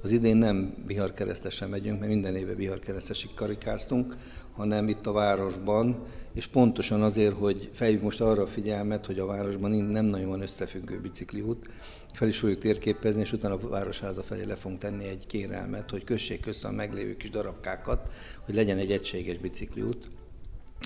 Az 0.01 0.11
idén 0.11 0.37
nem 0.37 0.83
biharkeresztesen 0.87 1.69
megyünk, 1.69 1.99
mert 1.99 2.11
minden 2.11 2.35
éve 2.35 2.53
biharkeresztesig 2.53 3.33
karikáztunk, 3.33 4.15
hanem 4.55 4.87
itt 4.87 5.05
a 5.05 5.11
városban, 5.11 6.05
és 6.33 6.47
pontosan 6.47 7.01
azért, 7.01 7.33
hogy 7.33 7.69
feljük 7.73 8.01
most 8.01 8.21
arra 8.21 8.41
a 8.41 8.47
figyelmet, 8.47 9.05
hogy 9.05 9.19
a 9.19 9.25
városban 9.25 9.71
nem 9.71 10.05
nagyon 10.05 10.29
van 10.29 10.41
összefüggő 10.41 10.99
bicikliút, 10.99 11.67
fel 12.13 12.27
is 12.27 12.39
fogjuk 12.39 12.59
térképezni, 12.59 13.21
és 13.21 13.31
utána 13.31 13.53
a 13.53 13.67
Városháza 13.67 14.23
felé 14.23 14.43
le 14.43 14.55
fogunk 14.55 14.79
tenni 14.79 15.07
egy 15.07 15.27
kérelmet, 15.27 15.89
hogy 15.89 16.03
kössék 16.03 16.45
össze 16.45 16.67
a 16.67 16.71
meglévő 16.71 17.15
kis 17.15 17.29
darabkákat, 17.29 18.09
hogy 18.45 18.55
legyen 18.55 18.77
egy 18.77 18.91
egységes 18.91 19.37
bicikliút. 19.37 20.07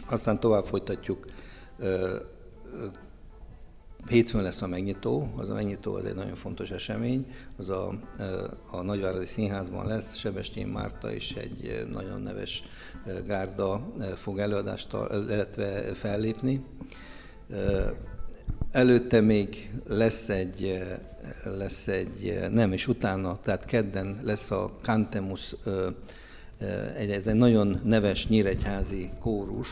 Aztán 0.06 0.40
tovább 0.40 0.66
folytatjuk 0.66 1.26
Hétfőn 4.08 4.42
lesz 4.42 4.62
a 4.62 4.68
megnyitó, 4.68 5.34
az 5.36 5.50
a 5.50 5.54
megnyitó 5.54 5.94
az 5.94 6.06
egy 6.06 6.16
nagyon 6.16 6.36
fontos 6.36 6.72
esemény, 6.72 7.26
az 7.58 7.70
a, 7.70 7.94
a 8.72 8.82
Nagyváradi 8.82 9.26
Színházban 9.26 9.88
lesz, 9.88 10.16
Sebestyén 10.16 10.68
Márta 10.68 11.14
és 11.14 11.32
egy 11.32 11.88
nagyon 11.92 12.22
neves 12.22 12.64
gárda 13.26 13.94
fog 14.16 14.40
előadást, 14.40 14.96
illetve 15.12 15.82
fellépni. 15.82 16.66
Előtte 18.72 19.22
még 19.22 19.72
lesz 19.88 20.30
egy, 20.30 20.84
lesz 21.58 21.88
egy, 21.88 22.40
nem, 22.52 22.72
és 22.72 22.88
utána, 22.88 23.40
tehát 23.44 23.66
kedden 23.66 24.20
lesz 24.24 24.52
a 24.52 24.72
Cantemus, 24.82 25.56
ez 26.98 27.28
egy 27.28 27.36
nagyon 27.36 27.82
neves 27.84 28.28
nyíregyházi 28.28 29.10
kórus, 29.20 29.70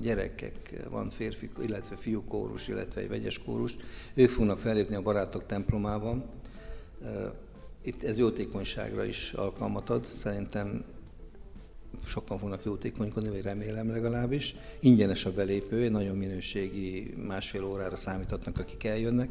gyerekek, 0.00 0.84
van 0.90 1.08
férfi, 1.08 1.50
illetve 1.62 1.96
fiú 1.96 2.24
kórus, 2.24 2.68
illetve 2.68 3.00
egy 3.00 3.08
vegyes 3.08 3.38
kórus, 3.38 3.76
ők 4.14 4.28
fognak 4.28 4.58
fellépni 4.58 4.94
a 4.94 5.02
Barátok 5.02 5.46
templomában. 5.46 6.24
Itt 7.82 8.02
ez 8.02 8.18
jótékonyságra 8.18 9.04
is 9.04 9.32
alkalmat 9.32 9.90
ad, 9.90 10.04
szerintem 10.04 10.84
sokan 12.04 12.38
fognak 12.38 12.64
jótékonykodni, 12.64 13.28
vagy 13.28 13.42
remélem 13.42 13.88
legalábbis. 13.88 14.54
Ingyenes 14.80 15.24
a 15.24 15.32
belépő, 15.32 15.88
nagyon 15.88 16.16
minőségi 16.16 17.14
másfél 17.26 17.64
órára 17.64 17.96
számíthatnak, 17.96 18.58
akik 18.58 18.84
eljönnek. 18.84 19.28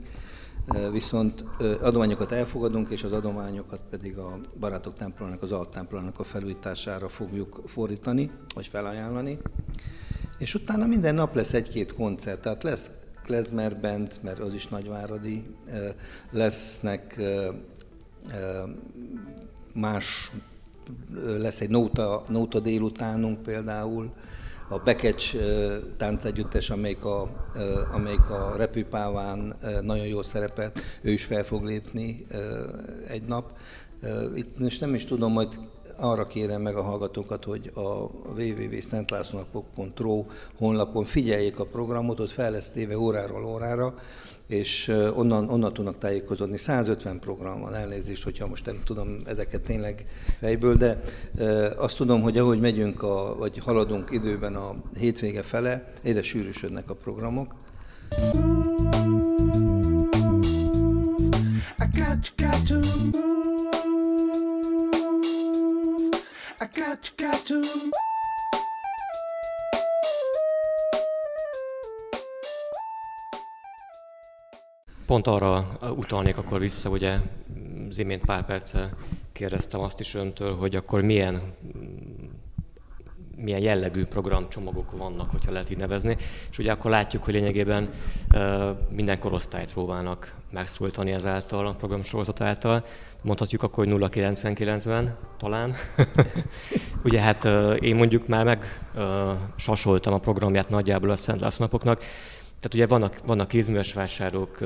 Viszont 0.92 1.46
adományokat 1.82 2.32
elfogadunk, 2.32 2.90
és 2.90 3.04
az 3.04 3.12
adományokat 3.12 3.82
pedig 3.90 4.18
a 4.18 4.40
Barátok 4.60 4.96
templomának, 4.96 5.42
az 5.42 5.52
alttemplomának 5.52 6.20
a 6.20 6.24
felújítására 6.24 7.10
fogjuk 7.10 7.62
fordítani, 7.66 8.32
vagy 8.54 8.68
felajánlani. 8.68 9.38
És 10.38 10.56
utána 10.56 10.86
minden 10.86 11.16
nap 11.16 11.36
lesz 11.36 11.54
egy-két 11.54 11.94
koncert, 11.94 12.42
tehát 12.42 12.64
lesz 12.64 12.92
klezmer 13.24 13.80
band, 13.80 14.20
mert 14.22 14.40
az 14.40 14.54
is 14.54 14.68
nagyváradi, 14.68 15.46
lesznek 16.32 17.22
más, 19.74 20.32
lesz 21.38 21.62
egy 21.62 21.70
nóta, 21.70 22.24
nóta 22.28 22.60
délutánunk 22.60 23.42
például, 23.42 24.14
a 24.70 24.78
Bekecs 24.78 25.36
táncegyüttes, 25.98 26.70
amelyik 26.70 27.06
a, 27.06 27.30
amelyik 27.92 28.30
a 28.30 28.54
Repüpáván 28.58 29.56
nagyon 29.82 30.06
jól 30.06 30.24
szerepelt, 30.24 30.80
ő 31.02 31.12
is 31.12 31.26
fel 31.26 31.44
fog 31.44 31.64
lépni 31.64 32.26
egy 33.08 33.24
nap. 33.24 33.58
Itt 34.36 34.60
most 34.60 34.82
nem 34.82 34.94
is 34.94 35.06
tudom, 35.06 35.32
majd 35.32 35.60
arra 35.98 36.28
kérem 36.28 36.62
meg 36.62 36.76
a 36.76 36.82
hallgatókat, 36.82 37.44
hogy 37.44 37.72
a 37.74 38.10
www.szentlászlónapok.ro 38.38 40.26
honlapon 40.58 41.04
figyeljék 41.04 41.60
a 41.60 41.66
programot, 41.66 42.20
ott 42.20 42.30
fel 42.30 42.52
lesz 42.52 42.70
téve 42.70 42.98
óráról 42.98 43.46
órára, 43.46 43.94
és 44.48 44.88
onnan, 45.16 45.50
onnan 45.50 45.74
tudnak 45.74 45.98
tájékozódni. 45.98 46.58
150 46.58 47.20
program 47.20 47.62
van, 47.62 47.74
elnézést, 47.76 48.24
hogyha 48.24 48.48
most 48.48 48.66
nem 48.66 48.82
tudom 48.84 49.18
ezeket 49.26 49.62
tényleg 49.62 50.06
fejből, 50.40 50.76
de 50.76 51.02
azt 51.78 51.98
tudom, 51.98 52.22
hogy 52.22 52.38
ahogy 52.38 52.60
megyünk, 52.60 53.04
a, 53.04 53.36
vagy 53.38 53.58
haladunk 53.58 54.12
időben 54.12 54.56
a 54.56 54.76
hétvége 55.00 55.42
fele, 55.42 55.92
egyre 56.04 56.22
sűrűsödnek 56.22 56.90
a 56.90 56.96
programok. 56.96 57.56
I 61.78 61.88
got, 61.92 62.32
got 62.38 62.68
to 62.68 62.76
move. 63.12 63.35
I 66.66 66.68
got 66.68 67.14
you, 67.20 67.30
got 67.30 67.50
you. 67.50 67.62
Pont 75.06 75.28
arra 75.28 75.78
uh, 75.82 75.98
utalnék 75.98 76.38
akkor 76.38 76.60
vissza, 76.60 76.90
ugye 76.90 77.18
mm, 77.18 77.88
az 77.88 77.98
imént 77.98 78.26
pár 78.26 78.46
perccel 78.46 78.90
kérdeztem 79.32 79.80
azt 79.80 80.00
is 80.00 80.14
öntől, 80.14 80.56
hogy 80.56 80.76
akkor 80.76 81.02
milyen 81.02 81.34
mm, 81.78 82.25
milyen 83.36 83.60
jellegű 83.60 84.06
programcsomagok 84.06 84.98
vannak, 84.98 85.30
hogyha 85.30 85.52
lehet 85.52 85.70
így 85.70 85.78
nevezni. 85.78 86.18
És 86.52 86.58
ugye 86.58 86.72
akkor 86.72 86.92
látjuk, 86.92 87.24
hogy 87.24 87.34
lényegében 87.34 87.90
minden 88.90 89.20
korosztályt 89.20 89.72
próbálnak 89.72 90.34
megszólítani 90.52 91.12
ezáltal, 91.12 91.68
a 91.68 91.74
programsorozat 91.74 92.42
által. 92.42 92.86
Mondhatjuk 93.22 93.64
akkor, 93.64 93.86
hogy 93.86 94.10
0,99-ben 94.10 95.18
talán. 95.38 95.74
ugye 97.06 97.22
hát 97.22 97.46
én 97.80 97.96
mondjuk 97.96 98.28
már 98.28 98.44
meg 98.44 98.80
sasoltam 99.56 100.14
a 100.14 100.20
programját 100.20 100.70
nagyjából 100.70 101.10
a 101.10 101.16
Szent 101.16 101.40
László 101.40 101.66
napoknak, 101.66 101.98
tehát 102.60 102.74
ugye 102.74 102.88
vannak, 102.88 103.20
vannak 103.26 103.48
kézműves 103.48 103.94
vásárok, 103.94 104.58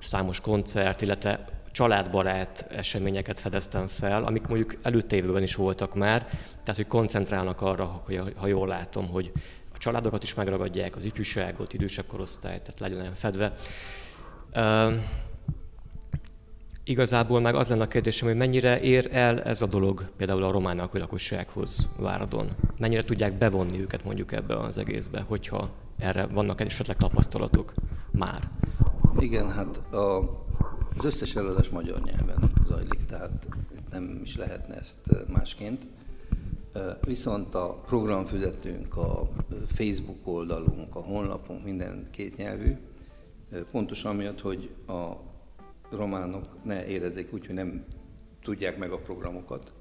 számos 0.00 0.40
koncert, 0.40 1.02
illetve 1.02 1.59
családbarát 1.72 2.66
eseményeket 2.70 3.40
fedeztem 3.40 3.86
fel, 3.86 4.24
amik 4.24 4.46
mondjuk 4.46 4.76
előtte 4.82 5.16
is 5.40 5.54
voltak 5.54 5.94
már, 5.94 6.26
tehát 6.50 6.76
hogy 6.76 6.86
koncentrálnak 6.86 7.60
arra, 7.60 8.02
hogy 8.04 8.22
ha 8.36 8.46
jól 8.46 8.68
látom, 8.68 9.08
hogy 9.08 9.32
a 9.74 9.78
családokat 9.78 10.22
is 10.22 10.34
megragadják, 10.34 10.96
az 10.96 11.04
ifjúságot, 11.04 11.72
idősebb 11.72 12.06
korosztályt, 12.06 12.62
tehát 12.62 12.94
legyen 12.94 13.14
fedve. 13.14 13.52
Uh, 14.54 14.92
igazából 16.84 17.40
meg 17.40 17.54
az 17.54 17.68
lenne 17.68 17.82
a 17.82 17.88
kérdésem, 17.88 18.28
hogy 18.28 18.36
mennyire 18.36 18.80
ér 18.80 19.08
el 19.12 19.42
ez 19.42 19.62
a 19.62 19.66
dolog 19.66 20.10
például 20.16 20.44
a 20.44 20.50
román 20.50 20.88
lakossághoz 20.92 21.88
Váradon? 21.98 22.48
Mennyire 22.78 23.02
tudják 23.02 23.38
bevonni 23.38 23.80
őket 23.80 24.04
mondjuk 24.04 24.32
ebbe 24.32 24.58
az 24.58 24.78
egészbe, 24.78 25.20
hogyha 25.20 25.68
erre 25.98 26.26
vannak 26.26 26.60
esetleg 26.60 26.96
tapasztalatok 26.96 27.72
már? 28.10 28.40
Igen, 29.18 29.50
hát 29.50 29.76
a 29.92 30.20
az 30.98 31.04
összes 31.04 31.36
előadás 31.36 31.68
magyar 31.68 32.00
nyelven 32.00 32.50
zajlik, 32.68 33.04
tehát 33.04 33.48
nem 33.90 34.20
is 34.22 34.36
lehetne 34.36 34.74
ezt 34.74 35.10
másként. 35.32 35.86
Viszont 37.00 37.54
a 37.54 37.74
programfüzetünk, 37.74 38.96
a 38.96 39.28
Facebook 39.66 40.26
oldalunk, 40.26 40.96
a 40.96 41.00
honlapunk 41.00 41.64
minden 41.64 42.06
két 42.10 42.36
nyelvű, 42.36 42.76
pontosan 43.70 44.16
miatt, 44.16 44.40
hogy 44.40 44.70
a 44.86 45.10
románok 45.90 46.64
ne 46.64 46.86
érezzék 46.86 47.32
úgy, 47.32 47.46
hogy 47.46 47.54
nem 47.54 47.84
tudják 48.42 48.78
meg 48.78 48.92
a 48.92 48.98
programokat, 48.98 49.72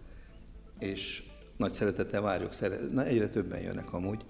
és 0.79 1.23
nagy 1.57 1.71
szeretettel 1.71 2.21
várjuk, 2.21 2.53
na, 2.91 3.05
egyre 3.05 3.29
többen 3.29 3.61
jönnek 3.61 3.93
amúgy. 3.93 4.25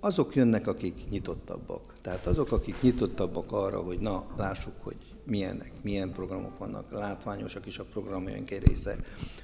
Azok 0.00 0.34
jönnek, 0.34 0.66
akik 0.66 1.08
nyitottabbak. 1.10 1.94
Tehát 2.00 2.26
azok, 2.26 2.52
akik 2.52 2.82
nyitottabbak 2.82 3.52
arra, 3.52 3.80
hogy 3.80 3.98
na, 3.98 4.26
lássuk, 4.36 4.74
hogy 4.82 5.13
milyenek, 5.24 5.72
milyen 5.82 6.12
programok 6.12 6.58
vannak, 6.58 6.92
látványosak 6.92 7.66
is 7.66 7.78
a 7.78 7.84
programjaink 7.84 8.50
egy 8.50 8.66
része. 8.66 8.96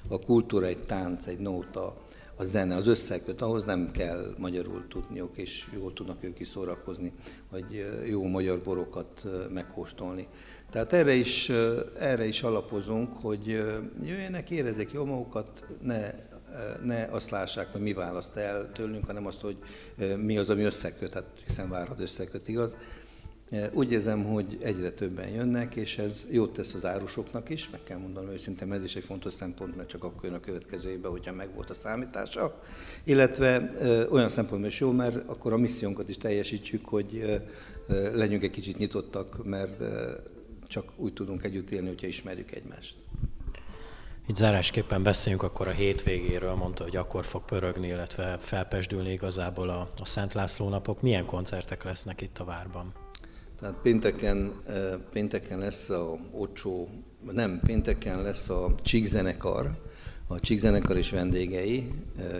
A 0.07 0.19
kultúra 0.19 0.65
egy 0.65 0.85
tánc, 0.85 1.27
egy 1.27 1.39
nóta, 1.39 1.95
a 2.35 2.43
zene, 2.43 2.75
az 2.75 2.87
összeköt, 2.87 3.41
ahhoz 3.41 3.65
nem 3.65 3.91
kell 3.91 4.35
magyarul 4.37 4.87
tudniuk, 4.87 5.37
és 5.37 5.69
jól 5.73 5.93
tudnak 5.93 6.23
ők 6.23 6.39
is 6.39 6.47
szórakozni, 6.47 7.13
vagy 7.49 7.85
jó 8.09 8.23
magyar 8.23 8.59
borokat 8.59 9.27
megkóstolni. 9.49 10.27
Tehát 10.71 10.93
erre 10.93 11.13
is, 11.13 11.51
erre 11.99 12.25
is 12.25 12.43
alapozunk, 12.43 13.17
hogy 13.17 13.45
jöjjenek, 14.03 14.49
érezzék 14.49 14.91
jó 14.91 15.05
magukat, 15.05 15.67
ne, 15.81 16.11
ne 16.83 17.03
azt 17.03 17.29
lássák, 17.29 17.71
hogy 17.71 17.81
mi 17.81 17.93
választ 17.93 18.35
el 18.35 18.71
tőlünk, 18.71 19.05
hanem 19.05 19.25
azt, 19.25 19.41
hogy 19.41 19.57
mi 20.17 20.37
az, 20.37 20.49
ami 20.49 20.63
összeköt, 20.63 21.13
hát 21.13 21.43
hiszen 21.45 21.69
várhat 21.69 21.99
összeköt, 21.99 22.47
igaz? 22.47 22.77
Úgy 23.73 23.91
érzem, 23.91 24.23
hogy 24.23 24.57
egyre 24.61 24.91
többen 24.91 25.27
jönnek, 25.27 25.75
és 25.75 25.97
ez 25.97 26.25
jót 26.29 26.53
tesz 26.53 26.73
az 26.73 26.85
árusoknak 26.85 27.49
is, 27.49 27.69
meg 27.69 27.83
kell 27.83 27.97
mondanom 27.97 28.29
őszintén, 28.29 28.73
ez 28.73 28.83
is 28.83 28.95
egy 28.95 29.03
fontos 29.03 29.33
szempont, 29.33 29.75
mert 29.75 29.89
csak 29.89 30.03
akkor 30.03 30.23
jön 30.23 30.33
a 30.33 30.39
következő 30.39 30.89
évben, 30.89 31.11
hogyha 31.11 31.33
megvolt 31.33 31.69
a 31.69 31.73
számítása, 31.73 32.59
illetve 33.03 33.71
olyan 34.09 34.29
szempontból 34.29 34.69
is 34.69 34.79
jó, 34.79 34.91
mert 34.91 35.29
akkor 35.29 35.53
a 35.53 35.57
missziónkat 35.57 36.09
is 36.09 36.17
teljesítsük, 36.17 36.85
hogy 36.85 37.41
legyünk 38.13 38.43
egy 38.43 38.51
kicsit 38.51 38.77
nyitottak, 38.77 39.45
mert 39.45 39.83
csak 40.67 40.91
úgy 40.95 41.13
tudunk 41.13 41.43
együtt 41.43 41.69
élni, 41.69 41.87
hogyha 41.87 42.07
ismerjük 42.07 42.51
egymást. 42.51 42.95
Itt 44.27 44.35
zárásképpen 44.35 45.03
beszéljünk 45.03 45.43
akkor 45.43 45.67
a 45.67 45.71
hétvégéről, 45.71 46.53
mondta, 46.53 46.83
hogy 46.83 46.95
akkor 46.95 47.25
fog 47.25 47.45
pörögni, 47.45 47.87
illetve 47.87 48.37
felpesdülni 48.39 49.11
igazából 49.11 49.69
a, 49.69 49.91
a 49.97 50.05
Szent 50.05 50.33
László 50.33 50.69
napok. 50.69 51.01
Milyen 51.01 51.25
koncertek 51.25 51.83
lesznek 51.83 52.21
itt 52.21 52.39
a 52.39 52.43
várban? 52.43 52.93
Tehát 53.61 53.75
pénteken, 53.81 54.51
pénteken 55.11 55.59
lesz 55.59 55.89
a 55.89 56.17
Ocsó, 56.31 56.89
nem, 57.31 57.59
pénteken 57.65 58.21
lesz 58.21 58.49
a 58.49 58.75
Csík 58.81 59.05
zenekar, 59.05 59.71
a 60.27 60.39
Csík 60.39 60.57
zenekar 60.59 60.97
is 60.97 61.11
vendégei, 61.11 61.91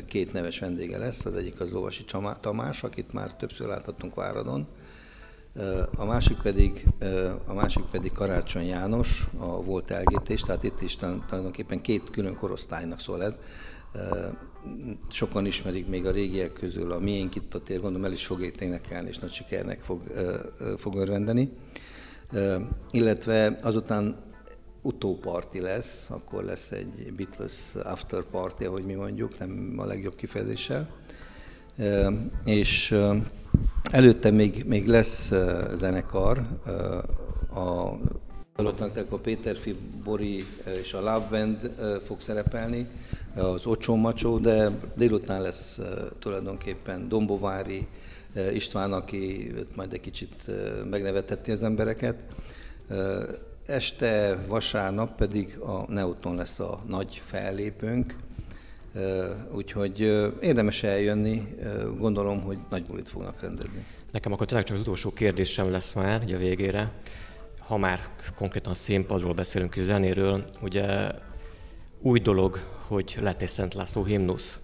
két 0.07 0.33
neves 0.33 0.59
vendége 0.59 0.97
lesz, 0.97 1.25
az 1.25 1.35
egyik 1.35 1.59
az 1.59 1.71
Lovasi 1.71 2.05
Tamás, 2.39 2.83
akit 2.83 3.13
már 3.13 3.35
többször 3.35 3.67
láthattunk 3.67 4.15
Váradon, 4.15 4.67
a 5.95 6.05
másik 6.05 6.37
pedig, 6.37 6.87
a 7.45 7.53
másik 7.53 7.83
pedig 7.83 8.11
Karácsony 8.11 8.65
János, 8.65 9.27
a 9.37 9.63
volt 9.63 9.91
elgétés, 9.91 10.41
tehát 10.41 10.63
itt 10.63 10.81
is 10.81 10.95
tulajdonképpen 10.95 11.81
két 11.81 12.09
külön 12.09 12.35
korosztálynak 12.35 12.99
szól 12.99 13.23
ez 13.23 13.39
sokan 15.09 15.45
ismerik 15.45 15.87
még 15.87 16.05
a 16.05 16.11
régiek 16.11 16.53
közül, 16.53 16.91
a 16.91 16.99
miénk 16.99 17.35
itt 17.35 17.53
a 17.53 17.61
tér, 17.61 17.79
gondolom 17.79 18.05
el 18.05 18.11
is 18.11 18.25
fog 18.25 18.51
énekelni, 18.59 19.07
és 19.07 19.17
nagy 19.17 19.31
sikernek 19.31 19.79
fog, 19.79 20.01
fog 20.77 20.95
örvendeni. 20.95 21.51
Illetve 22.91 23.57
azután 23.61 24.29
utóparti 24.81 25.59
lesz, 25.59 26.09
akkor 26.09 26.43
lesz 26.43 26.71
egy 26.71 27.13
Beatles 27.15 27.75
after 27.83 28.23
party, 28.23 28.63
ahogy 28.63 28.85
mi 28.85 28.93
mondjuk, 28.93 29.39
nem 29.39 29.75
a 29.77 29.85
legjobb 29.85 30.15
kifejezéssel. 30.15 30.89
És 32.45 32.95
előtte 33.91 34.31
még, 34.31 34.63
még 34.67 34.87
lesz 34.87 35.31
zenekar, 35.73 36.37
a 37.53 37.91
a 38.55 39.15
Péterfi, 39.21 39.75
Bori 40.03 40.43
és 40.81 40.93
a 40.93 40.99
Love 40.99 41.27
Band 41.29 41.71
fog 42.01 42.21
szerepelni, 42.21 42.87
az 43.35 43.65
Ocsó 43.65 43.95
Macsó, 43.95 44.37
de 44.37 44.71
délután 44.95 45.41
lesz 45.41 45.79
tulajdonképpen 46.19 47.09
Dombovári 47.09 47.87
István, 48.53 48.93
aki 48.93 49.53
majd 49.75 49.93
egy 49.93 49.99
kicsit 49.99 50.51
megneveteti 50.89 51.51
az 51.51 51.63
embereket. 51.63 52.15
Este, 53.65 54.43
vasárnap 54.47 55.15
pedig 55.15 55.59
a 55.59 55.85
Neuton 55.91 56.35
lesz 56.35 56.59
a 56.59 56.79
nagy 56.87 57.21
fellépőnk, 57.25 58.15
úgyhogy 59.51 59.99
érdemes 60.41 60.83
eljönni, 60.83 61.55
gondolom, 61.97 62.41
hogy 62.41 62.57
nagy 62.69 62.85
bulit 62.85 63.09
fognak 63.09 63.41
rendezni. 63.41 63.85
Nekem 64.11 64.31
akkor 64.31 64.45
tényleg 64.45 64.65
csak 64.65 64.75
az 64.75 64.81
utolsó 64.81 65.11
kérdésem 65.11 65.71
lesz 65.71 65.93
már, 65.93 66.21
ugye 66.23 66.35
a 66.35 66.39
végére. 66.39 66.91
Ha 67.71 67.77
már 67.77 67.99
konkrétan 68.35 68.73
színpadról 68.73 69.33
beszélünk, 69.33 69.75
és 69.75 69.83
zenéről, 69.83 70.43
ugye 70.61 71.11
új 72.01 72.19
dolog, 72.19 72.59
hogy 72.87 73.17
lett 73.21 73.41
egy 73.41 73.47
Szent 73.47 73.73
László 73.73 74.03
himnusz. 74.03 74.59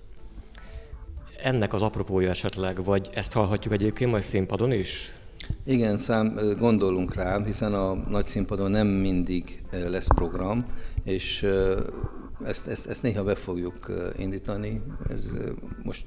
Ennek 1.44 1.74
az 1.74 1.82
apropója 1.82 2.30
esetleg, 2.30 2.84
vagy 2.84 3.10
ezt 3.14 3.34
hallhatjuk 3.34 3.74
egyébként 3.74 4.12
majd 4.12 4.24
színpadon 4.24 4.72
is? 4.72 5.12
Igen, 5.66 5.98
szám, 5.98 6.40
gondolunk 6.60 7.14
rá, 7.14 7.44
hiszen 7.44 7.74
a 7.74 7.94
nagy 7.94 8.26
színpadon 8.26 8.72
nem 8.72 8.88
mindig 8.88 9.64
lesz 9.72 10.08
program, 10.16 10.66
és 11.04 11.48
ezt, 12.46 12.68
ezt, 12.68 12.88
ezt 12.88 13.04
néha 13.04 13.24
be 13.24 13.36
fogjuk 13.36 13.92
indítani. 14.18 14.82
Ez 15.10 15.30
most, 15.84 16.06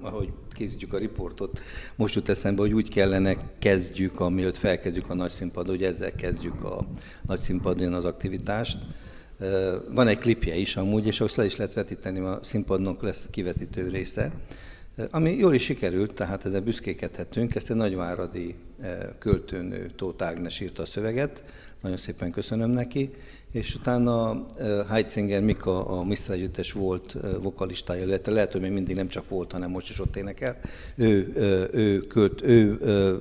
ahogy 0.00 0.32
készítjük 0.50 0.92
a 0.92 0.98
riportot, 0.98 1.60
most 1.96 2.14
jut 2.14 2.28
eszembe, 2.28 2.60
hogy 2.60 2.72
úgy 2.72 2.88
kellene 2.88 3.36
kezdjük, 3.58 4.20
amiatt 4.20 4.56
felkezdjük 4.56 5.10
a 5.10 5.14
nagy 5.14 5.30
színpadon, 5.30 5.74
hogy 5.74 5.84
ezzel 5.84 6.14
kezdjük 6.14 6.64
a 6.64 6.86
nagy 7.26 7.38
színpadon 7.38 7.92
az 7.92 8.04
aktivitást 8.04 8.78
van 9.94 10.08
egy 10.08 10.18
klipje 10.18 10.56
is 10.56 10.76
amúgy, 10.76 11.06
és 11.06 11.20
azt 11.20 11.36
le 11.36 11.44
is 11.44 11.56
lehet 11.56 11.74
vetíteni, 11.74 12.18
a 12.18 12.38
színpadnak 12.42 13.02
lesz 13.02 13.28
kivetítő 13.30 13.88
része, 13.88 14.32
ami 15.10 15.32
jól 15.36 15.54
is 15.54 15.62
sikerült, 15.62 16.12
tehát 16.12 16.44
ezzel 16.44 16.60
büszkékedhetünk. 16.60 17.54
Ezt 17.54 17.70
egy 17.70 17.76
nagyváradi 17.76 18.54
költőnő 19.18 19.90
Tóth 19.96 20.24
Ágnes 20.24 20.60
írta 20.60 20.82
a 20.82 20.86
szöveget, 20.86 21.44
nagyon 21.80 21.96
szépen 21.96 22.30
köszönöm 22.30 22.70
neki, 22.70 23.10
és 23.52 23.74
utána 23.74 24.46
Heitzinger 24.88 25.42
Mika, 25.42 25.86
a 25.86 26.04
Mr. 26.04 26.30
Együttes 26.30 26.72
volt 26.72 27.16
vokalistája, 27.40 28.04
illetve 28.04 28.32
lehet, 28.32 28.52
hogy 28.52 28.60
még 28.60 28.72
mindig 28.72 28.96
nem 28.96 29.08
csak 29.08 29.28
volt, 29.28 29.52
hanem 29.52 29.70
most 29.70 29.90
is 29.90 30.00
ott 30.00 30.16
énekel. 30.16 30.56
Ő, 30.96 31.32
ő, 31.72 32.00
költ, 32.00 32.42
ő, 32.42 32.78
ő 32.80 33.20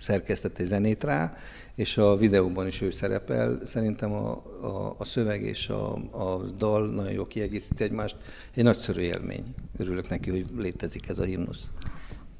szerkesztett 0.00 0.58
egy 0.58 0.66
zenét 0.66 1.04
rá, 1.04 1.34
és 1.74 1.98
a 1.98 2.16
videóban 2.16 2.66
is 2.66 2.80
ő 2.80 2.90
szerepel. 2.90 3.60
Szerintem 3.64 4.12
a, 4.12 4.30
a, 4.60 4.94
a 4.98 5.04
szöveg 5.04 5.42
és 5.42 5.68
a, 5.68 5.94
a 6.10 6.42
dal 6.56 6.90
nagyon 6.90 7.12
jól 7.12 7.26
kiegészíti 7.26 7.84
egymást. 7.84 8.16
Egy 8.54 8.64
nagyszerű 8.64 9.00
élmény. 9.00 9.54
Örülök 9.78 10.08
neki, 10.08 10.30
hogy 10.30 10.46
létezik 10.56 11.08
ez 11.08 11.18
a 11.18 11.24
himnusz. 11.24 11.70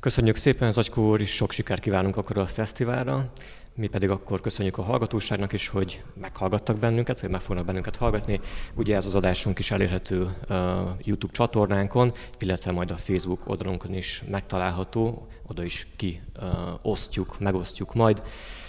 Köszönjük 0.01 0.37
szépen, 0.37 0.73
Zacskó 0.73 1.09
úr, 1.09 1.21
és 1.21 1.35
sok 1.35 1.53
sikert 1.53 1.81
kívánunk 1.81 2.17
akkor 2.17 2.39
a 2.39 2.47
fesztiválra. 2.47 3.33
Mi 3.75 3.87
pedig 3.87 4.11
akkor 4.11 4.41
köszönjük 4.41 4.79
a 4.79 4.83
hallgatóságnak 4.83 5.53
is, 5.53 5.69
hogy 5.69 6.03
meghallgattak 6.21 6.79
bennünket, 6.79 7.21
vagy 7.21 7.31
meg 7.31 7.41
fognak 7.41 7.65
bennünket 7.65 7.97
hallgatni. 7.97 8.41
Ugye 8.77 8.97
ez 8.97 9.07
az 9.07 9.15
adásunk 9.15 9.59
is 9.59 9.71
elérhető 9.71 10.23
uh, 10.23 10.59
YouTube 11.03 11.33
csatornánkon, 11.33 12.13
illetve 12.39 12.73
majd 12.73 12.91
a 12.91 12.97
Facebook 12.97 13.49
oldalunkon 13.49 13.95
is 13.95 14.23
megtalálható, 14.31 15.27
oda 15.47 15.65
is 15.65 15.87
kiosztjuk, 15.97 17.31
uh, 17.31 17.41
megosztjuk 17.41 17.95
majd. 17.95 18.23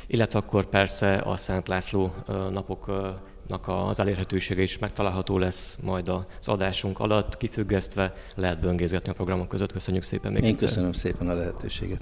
Illetve 0.08 0.40
akkor 0.40 0.66
persze 0.66 1.16
a 1.16 1.38
Szent 1.38 1.68
László 1.68 2.14
uh, 2.28 2.50
napok 2.50 2.92
uh, 3.54 3.88
az 3.88 4.00
elérhetősége 4.00 4.62
is 4.62 4.78
megtalálható 4.78 5.38
lesz 5.38 5.78
majd 5.84 6.08
az 6.08 6.48
adásunk 6.48 7.00
alatt, 7.00 7.38
kifüggesztve 7.38 8.14
lehet 8.36 8.60
böngészgetni 8.60 9.10
a 9.10 9.14
programok 9.14 9.48
között. 9.48 9.72
Köszönjük 9.72 10.04
szépen 10.04 10.32
még 10.32 10.44
Én 10.44 10.50
egyszer. 10.50 10.68
köszönöm 10.68 10.94
szépen 10.94 11.30
a 11.30 11.34
lehetőséget. 11.34 12.02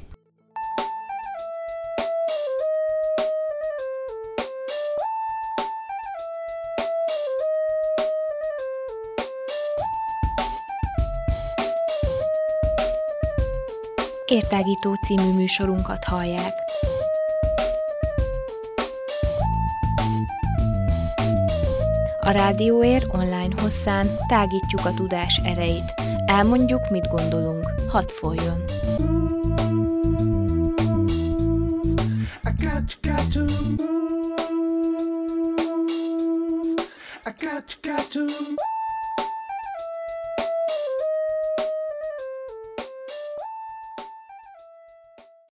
Értágító 14.25 14.93
című 14.93 15.33
műsorunkat 15.33 16.03
hallják. 16.03 16.68
A 22.29 22.31
Rádióér 22.31 23.05
online 23.11 23.61
hosszán 23.61 24.07
tágítjuk 24.27 24.85
a 24.85 24.93
tudás 24.93 25.41
erejét. 25.43 25.93
Elmondjuk, 26.25 26.89
mit 26.89 27.07
gondolunk. 27.07 27.73
Hadd 27.87 28.07
folyjon! 28.07 28.63